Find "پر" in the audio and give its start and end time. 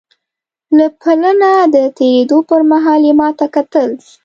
2.49-2.61